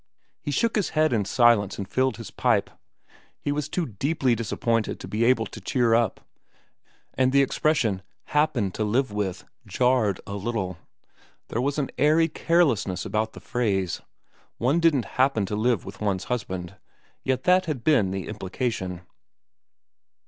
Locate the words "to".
4.99-5.07, 5.45-5.61, 8.71-8.83, 15.45-15.55